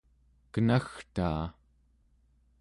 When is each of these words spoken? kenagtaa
kenagtaa 0.53 1.43